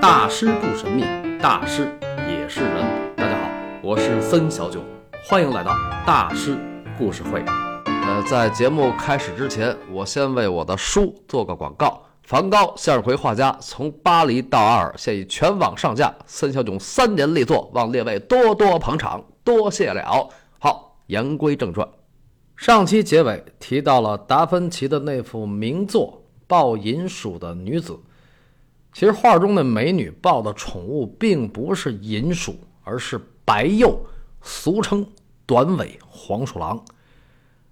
[0.00, 1.04] 大师不神秘，
[1.42, 1.86] 大师
[2.26, 3.14] 也是人。
[3.16, 3.50] 大家好，
[3.82, 4.82] 我是森小九，
[5.28, 5.72] 欢迎来到
[6.06, 6.56] 大师
[6.96, 7.44] 故事会。
[7.84, 12.02] 呃，在节目开始之前，我先为我的书做个广告。
[12.22, 16.14] 梵高向日葵画家从巴黎到阿尔，现已全网上架。
[16.24, 20.30] 森小囧三年力作，望列位多多捧场，多谢了。
[20.58, 21.86] 好，言归正传。
[22.56, 27.92] 上期结尾提到了达芬奇的那幅名作《抱银鼠的女子》。
[28.92, 33.98] 其实画中的美女抱的宠物并不是银鼠，而是白鼬，
[34.42, 35.06] 俗称
[35.46, 36.82] 短尾黄鼠狼。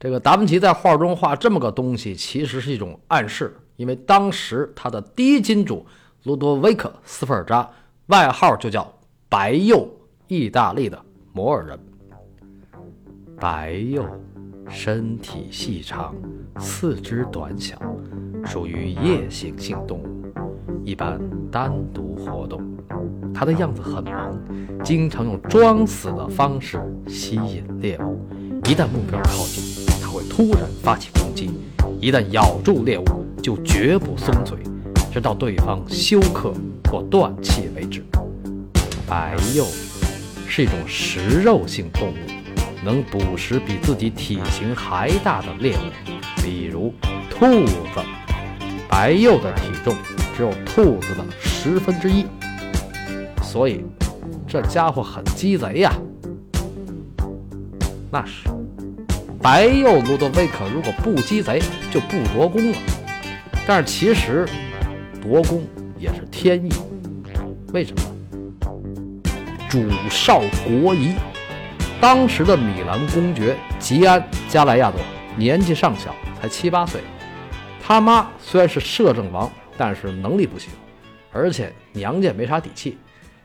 [0.00, 5.86] 这个达芬奇在画中画这么个东西，其实是一种暗示，因为当时他的第一金主
[6.24, 7.70] 卢多维克·斯菲尔扎，
[8.06, 8.92] 外号就叫
[9.28, 9.88] 白鼬，
[10.28, 11.00] 意大利的
[11.32, 11.78] 摩尔人。
[13.38, 14.06] 白鼬。
[14.68, 16.14] 身体细长，
[16.58, 17.76] 四肢短小，
[18.44, 20.21] 属于夜行性动物，
[20.84, 22.60] 一般单独活动。
[23.34, 24.38] 它的样子很萌，
[24.84, 28.20] 经常用装死的方式吸引猎物。
[28.64, 31.50] 一旦目标靠近，它会突然发起攻击。
[32.00, 33.04] 一旦咬住猎物，
[33.42, 34.58] 就绝不松嘴，
[35.12, 36.52] 直到对方休克
[36.90, 38.04] 或断气为止。
[39.08, 39.64] 白鼬
[40.46, 42.14] 是一种食肉性动物。
[42.84, 46.92] 能捕食比自己体型还大的猎物，比如
[47.30, 48.00] 兔子。
[48.88, 49.94] 白鼬的体重
[50.42, 52.26] 只有兔子的十分之一，
[53.44, 53.84] 所以
[54.44, 55.92] 这家伙很鸡贼呀。
[58.10, 58.48] 那是，
[59.40, 61.62] 白鼬卢德维克如果不鸡贼，
[61.92, 62.78] 就不夺宫了。
[63.64, 64.44] 但是其实
[65.22, 65.62] 夺宫
[65.96, 66.72] 也是天意，
[67.72, 68.02] 为什么？
[69.70, 71.14] 主少国疑。
[72.00, 75.00] 当时的米兰公爵吉安·加莱亚多
[75.36, 77.00] 年纪尚小，才七八岁。
[77.80, 80.70] 他妈虽然是摄政王，但是能力不行，
[81.32, 82.98] 而且娘家没啥底气。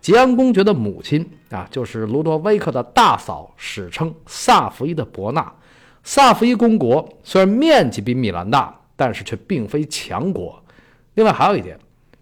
[0.00, 5.52] 吉安公爵的母亲啊，就是卢多维克的大嫂，史称萨伏伊的伯纳。
[6.02, 10.60] 萨伏伊公国虽然面积比米兰大，但是却并非强国。
[11.14, 11.78] 另外还有一点，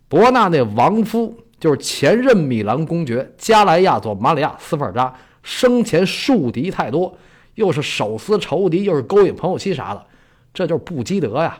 [0.09, 5.15] 伯纳那亡夫就是前任米兰公爵加莱亚佐·马里亚·斯菲尔扎。
[5.43, 7.17] 生前树敌太多，
[7.55, 10.07] 又是手撕仇敌，又是勾引朋友妻啥的，
[10.53, 11.59] 这就是不积德呀。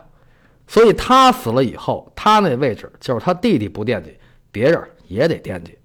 [0.71, 4.17] 所以他死了以后，他那位置就是他弟弟不惦记，
[4.53, 5.77] 别人也得惦记。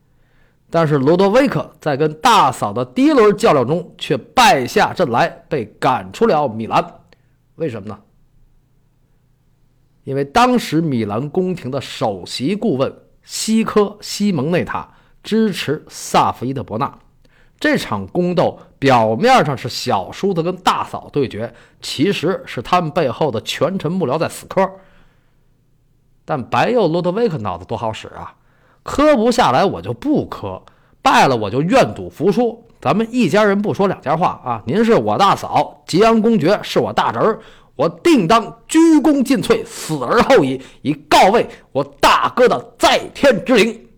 [0.71, 7.01] 但是罗德维克在跟大嫂的第一轮较量中却败下阵来，被赶出了米兰。
[7.57, 7.99] 为什么呢？
[10.05, 14.89] 因为当时米兰宫廷的首席顾问西科西蒙内塔
[15.21, 16.97] 支持萨伏伊的伯纳。
[17.59, 21.53] 这场宫斗表面上是小叔子跟大嫂对决，
[21.83, 24.71] 其实是他们背后的权臣幕僚在死磕。
[26.25, 28.37] 但白又罗德维克脑子多好使啊，
[28.85, 30.63] 磕不下来我就不磕，
[31.03, 32.65] 败了我就愿赌服输。
[32.81, 34.63] 咱们一家人不说两家话啊！
[34.67, 37.41] 您是我大嫂，吉安公爵是我大侄儿，
[37.75, 43.89] 我定当鞠躬尽瘁，死而后已，以告慰我大哥的在天之灵。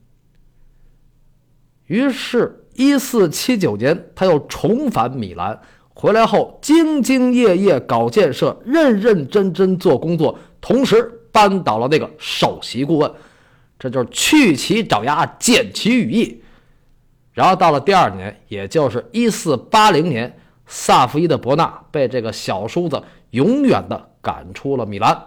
[1.84, 2.64] 于是。
[2.78, 5.60] 一四七九年，他又重返米兰，
[5.94, 11.02] 回来后兢兢业业搞建设，认认真真做工作，同时
[11.32, 13.12] 扳倒了那个首席顾问，
[13.80, 16.40] 这就是去其爪牙，减其羽翼。
[17.32, 25.20] 然后到了第二年，也就是一四八零年，萨伏伊的伯纳被这个小叔子永远的赶出了米兰。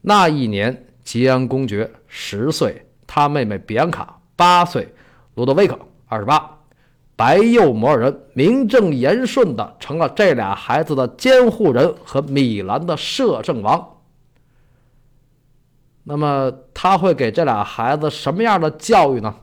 [0.00, 4.92] 那一年，吉安公爵十岁，他妹妹比安卡八岁，
[5.34, 5.78] 罗德维克。
[6.06, 6.58] 二十八，
[7.16, 13.96] 白鼬摩尔人名正言顺的成了这俩孩子的监护人和米兰的摄政王。
[16.04, 19.34] 那么他会给这俩孩子什么样的教育呢？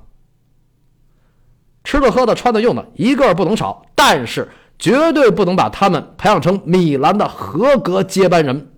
[1.83, 4.49] 吃的、喝的、穿的、用的，一个不能少，但是
[4.79, 8.71] 绝对不能把他们培养成米兰的合格接班人。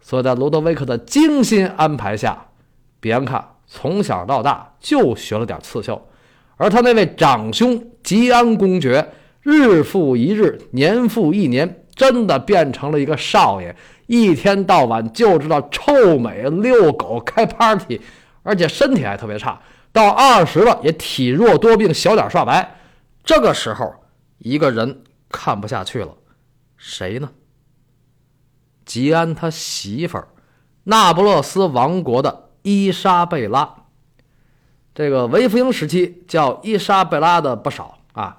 [0.00, 2.46] 所以在罗德维克的精心安排下，
[3.00, 3.56] 比安卡。
[3.74, 6.06] 从小到大就学了点刺绣，
[6.58, 13.74] 而他那位长兄吉安公爵，日复一日，年复一年，真的变成了一个少爷，
[14.06, 17.98] 一天到晚就知道臭美、遛狗、开 party，
[18.42, 19.58] 而且身体还特别差，
[19.90, 22.76] 到二十了也体弱多病，小脸刷白。
[23.24, 23.94] 这个时候，
[24.36, 26.14] 一个人看不下去了，
[26.76, 27.30] 谁呢？
[28.84, 30.28] 吉安他媳妇儿，
[30.84, 32.41] 那不勒斯王国的。
[32.62, 33.74] 伊莎贝拉，
[34.94, 38.38] 这个维福英时期叫伊莎贝拉的不少啊。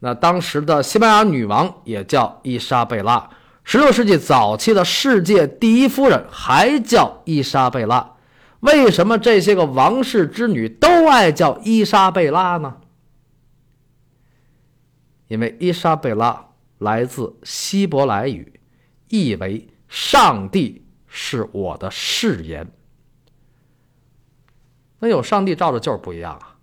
[0.00, 3.30] 那当时的西班牙女王也叫伊莎贝拉。
[3.64, 8.14] 十六世纪早期的世界第一夫人还叫伊莎贝拉。
[8.60, 12.78] 为什么这些个王室之女都爱叫伊莎贝拉呢？
[15.26, 16.46] 因为伊莎贝拉
[16.78, 18.58] 来自希伯来语，
[19.08, 22.66] 意为“上帝是我的誓言”。
[24.98, 26.56] 那有上帝罩着就是不一样啊。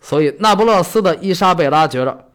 [0.00, 2.30] 所以那不勒斯的伊莎贝拉觉着，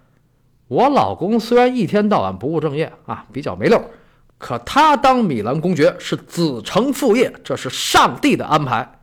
[0.68, 3.82] 我老公虽然一天到晚不务正业啊，比较没溜。
[4.38, 9.00] 可他当米兰公爵是子承父业，这是上帝的安排。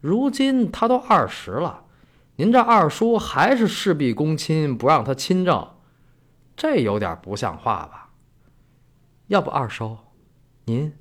[0.00, 1.84] 如今他都二十了，
[2.34, 5.68] 您这二叔还是事必躬亲，不让他亲政，
[6.56, 8.10] 这有点不像话吧？
[9.28, 9.96] 要不二叔，
[10.64, 10.92] 您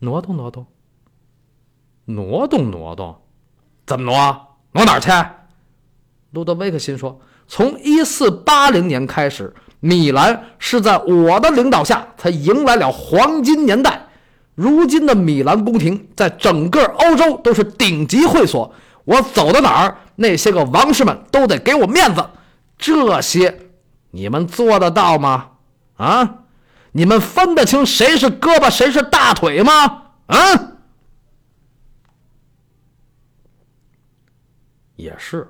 [0.00, 0.66] 挪动挪动，
[2.06, 3.22] 挪动挪动，
[3.86, 4.56] 怎么挪？
[4.72, 5.10] 挪哪儿去？
[6.30, 9.54] 路德维克心说：从一四八零年开始。
[9.80, 14.06] 米兰是在我的领导下才迎来了黄金年代。
[14.54, 18.72] 如今的米兰宫廷在整个欧洲都是顶级会所。
[19.04, 22.24] 我走到哪儿，那些个王室们都得给我面子。
[22.78, 23.58] 这些
[24.12, 25.48] 你们做得到吗？
[25.98, 26.36] 啊，
[26.92, 30.04] 你们分得清谁是胳膊谁是大腿吗？
[30.28, 30.36] 啊，
[35.04, 35.46] 也是。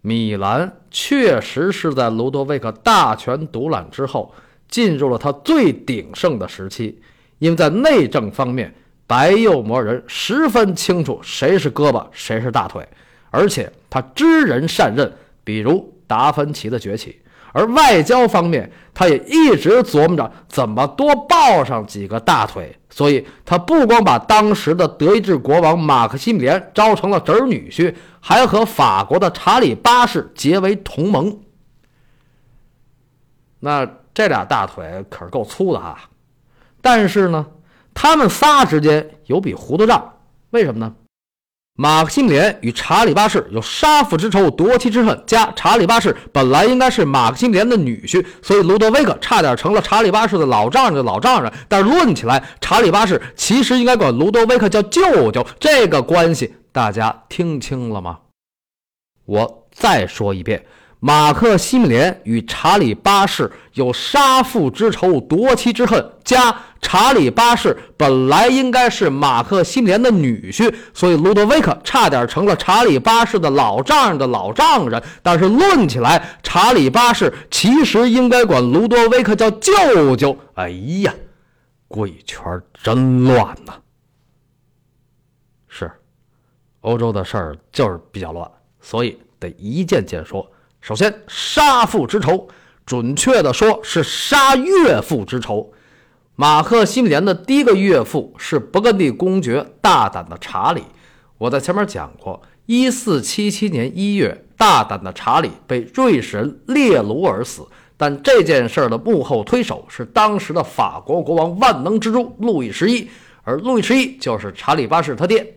[0.00, 4.32] 米兰确实是在卢多维克大权独揽之后，
[4.68, 7.02] 进入了他最鼎盛的时期。
[7.38, 8.72] 因为在内政方面，
[9.06, 12.88] 白右魔人十分清楚谁是胳膊，谁是大腿，
[13.30, 15.12] 而且他知人善任。
[15.44, 17.20] 比如达芬奇的崛起。
[17.52, 31.40] 而外交方面，他也一直琢磨着怎么多抱上几个大腿，所以他不光把当时的德意志国王马克西米连招成了侄儿女婿，还和法国的查理八世结为同盟。
[33.60, 35.98] 那这俩大腿可是够粗的啊，
[36.82, 37.46] 但是呢，
[37.94, 40.16] 他们仨之间有笔糊涂账，
[40.50, 40.94] 为什么呢？
[41.74, 51.50] 马克沁连与查理八世有杀父之仇、夺妻之恨，加查理八世本来应该是马克沁连的女婿，所以卢德维克差点成了查理八世的老丈人的老丈人。
[51.68, 55.46] 但是论起来，查理八世其实应该管卢德维克叫舅舅。
[55.58, 58.18] 这个关系大家听清了吗？
[59.24, 60.66] 我再说一遍。
[61.04, 75.02] 马克西米连与查理八世有杀父之仇、夺妻之恨，加查理八世本来应该是马克西米连的女婿，所以卢德维克差点成了查理八世的老丈人的老丈人。
[75.24, 80.38] 但是论起来，查理八世其实应该管卢多维克叫舅舅。
[80.54, 80.70] 哎
[81.02, 81.12] 呀，
[81.88, 82.44] 贵圈
[82.80, 83.74] 真乱呐！
[85.66, 85.90] 是，
[86.82, 88.48] 欧洲的事儿就是比较乱，
[88.80, 90.48] 所以得一件件说。
[90.82, 92.48] 首先，杀父之仇，
[92.84, 95.72] 准确的说是杀岳父之仇。
[96.34, 100.82] 马克西米连的第一个岳父是勃艮第公爵大胆的查理。
[101.38, 107.62] 我在前面讲过，一四七七年一月，大胆的查理被瑞士人列卢而死。
[107.96, 113.08] 但这件事的幕后推手是当时的法国国王万能之珠路易十一，
[113.44, 115.51] 而路易十一就是查理八世他爹。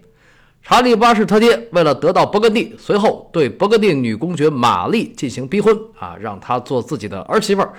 [0.67, 7.71] 查理八世他爹为了得到勃艮第，随后对勃艮第女公爵玛丽进行逼婚啊，让她做自己的儿媳妇儿。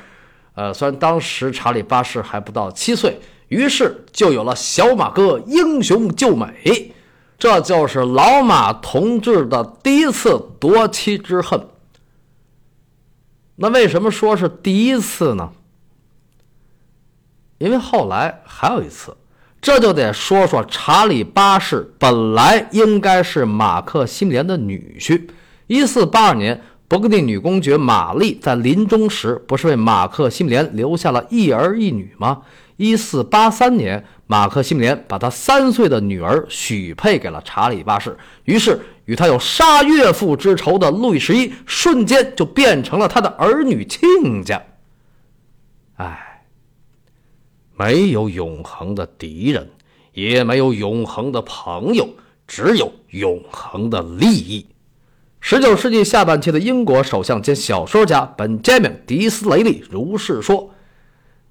[0.55, 6.93] 呃，虽然当时查理八世还不到七岁，于是就有了小马哥英雄救美，
[7.37, 11.61] 这就是老马同志的第一次夺妻之恨。
[13.57, 15.51] 那为什么说是第一次呢？
[17.59, 19.17] 因为后来还有一次。
[19.61, 25.29] 这就得说说查理八世本来应该是马克西米连的女婿。
[25.67, 32.43] 一四八二年，勃艮第女公爵玛丽在临终时不是为马克西米连留下了一儿一女吗？
[32.77, 44.01] 一四八三年，马克西米连把他三岁的女儿许配给了查理八世，于是与他有杀岳父之仇的路易十一瞬间就变成了他的儿女亲
[44.45, 44.63] 家。
[45.97, 46.23] 哎。
[47.77, 49.71] 没有永恒的敌人，
[50.13, 52.09] 也没有永恒的朋友，
[52.47, 54.67] 只有永恒的利益。
[55.41, 60.71] 十九世纪下半期的英国首相兼小说家本杰明·迪斯雷利如是说：“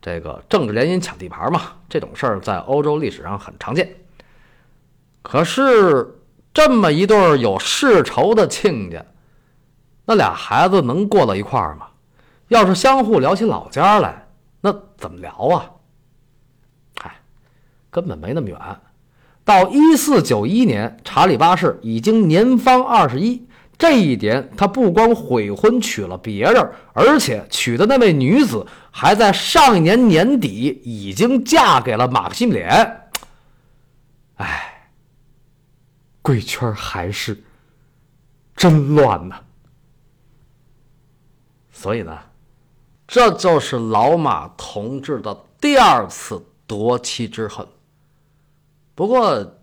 [0.01, 3.95] 这个政治联姻抢地盘嘛，这种事儿在欧洲历史上很常见。
[5.21, 6.13] 可是
[6.53, 9.05] 这么一对有世仇的亲家，
[10.05, 11.87] 那俩孩子能过到一块儿吗？
[12.47, 14.27] 要是相互聊起老家来，
[14.59, 15.71] 那怎么聊啊？”
[17.95, 18.59] 根本没那么远。
[19.45, 23.47] 到一四九一年，查理八世已经年方二十一。
[23.77, 33.09] 这一点，他不光悔婚娶了别人，而且娶的那位女子还在上一年年底已经嫁给了马克西米连。
[34.35, 34.89] 哎，
[36.21, 37.41] 贵圈还是
[38.57, 39.39] 真乱呐。
[41.71, 42.17] 所以呢，
[43.07, 47.65] 这就是老马同志的第二次夺妻之恨。
[48.95, 49.59] 不过，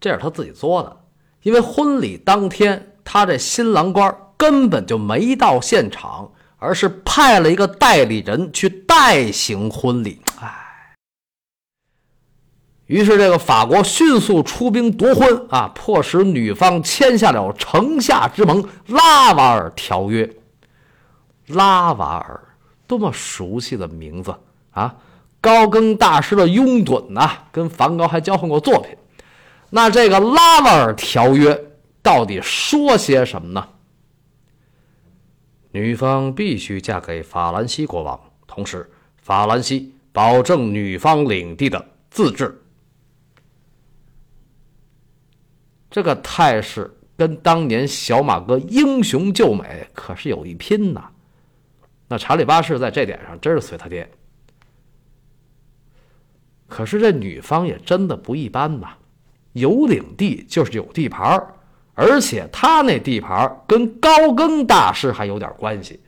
[0.00, 0.96] 这是他自己作的，
[1.42, 10.20] 因为婚礼当天，他这新郎官根本就没到现场，而是派了一个代理人去代行婚礼。
[10.40, 10.94] 哎，
[12.86, 20.24] 于是这个法国迅速出兵夺婚啊，迫使女方签下了城下之盟《拉瓦尔条约》。
[21.48, 22.40] 拉瓦尔，
[22.86, 24.32] 多么熟悉的名字
[24.70, 24.94] 啊！
[25.40, 28.96] 高更大师的拥趸呐，跟梵高还交换过作品。
[29.70, 31.64] 那这个拉瓦尔条约
[32.02, 33.68] 到底说些什么呢？
[35.72, 42.62] 女方必须嫁给法兰西国王，同时法兰西保证女方领地的自治。
[45.90, 51.10] 这个态势跟当年小马哥英雄救美可是有一拼呐！
[52.08, 54.10] 那查理八世在这点上真是随他爹。
[56.68, 58.98] 可是这女方也真的不一般吧，
[59.52, 61.54] 有领地就是有地盘
[61.94, 66.00] 而且他那地盘跟高更大师还有点关系，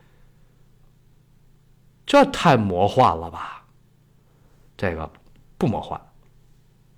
[2.05, 3.65] 这太魔幻了吧？
[4.77, 5.11] 这个
[5.57, 6.01] 不魔幻，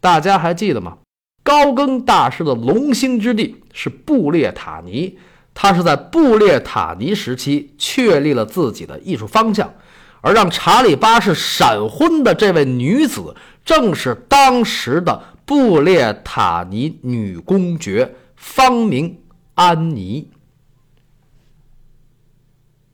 [0.01, 0.99] 大家还记得吗？
[1.43, 5.19] 高更大师的龙兴之地是布列塔尼。
[5.53, 9.75] 他是在布列塔尼时期确立了自己的艺术方向，
[10.21, 13.35] 而让查理八世闪婚的这位女子，
[13.65, 19.19] 正是当时的布列塔尼女公爵，芳名
[19.55, 20.31] 安妮。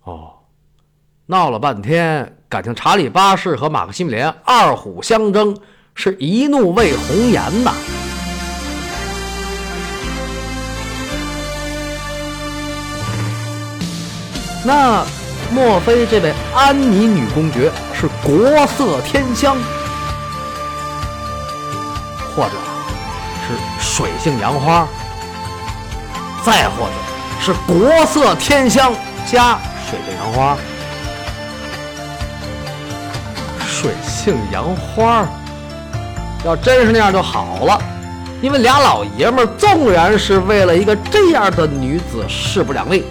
[0.04, 0.34] 哦，
[1.26, 5.56] 闹了半天，感情查理八世和马克西米连二虎相争，
[5.94, 7.72] 是一怒为红颜呐。
[14.64, 15.04] 那
[15.52, 19.56] 莫非这位安妮女公爵是国色天香，
[22.34, 22.52] 或者
[23.46, 24.86] 是水性杨花，
[26.44, 26.92] 再或者
[27.40, 28.92] 是国色天香
[29.24, 30.56] 加水性杨花？
[33.66, 35.26] 水性杨花，
[36.44, 37.80] 要真是那样就好了，
[38.42, 43.04] 因为俩老爷们纵然是为了一个这样的女子势不两立。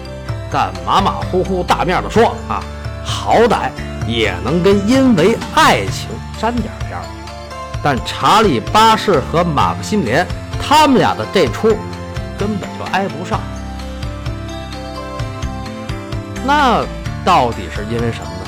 [0.58, 2.64] 但马马虎虎大面的说啊，
[3.04, 3.70] 好歹
[4.06, 6.08] 也能跟因为爱情
[6.40, 7.04] 沾点边儿。
[7.82, 10.26] 但查理八世和马克西连
[10.58, 11.76] 他们俩的这出
[12.38, 13.38] 根本就挨不上。
[16.46, 16.82] 那
[17.22, 18.46] 到底是因为什么呢？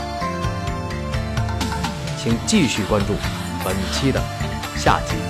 [2.16, 3.12] 请继续关注
[3.62, 4.18] 本期的
[4.78, 5.27] 下集。